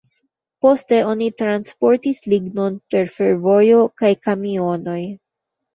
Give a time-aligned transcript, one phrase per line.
[0.65, 5.01] Poste oni transportis lignon per fervojo kaj kamionoj.